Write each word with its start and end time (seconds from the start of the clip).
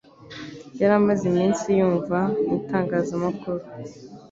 yari 0.79 0.93
amaze 1.01 1.23
iminsi 1.31 1.65
yumva 1.79 2.19
mu 2.43 2.51
itangazamakuru 2.59 3.61